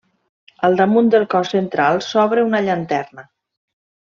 [0.67, 3.31] Al damunt del cos central s'obre una llanterna.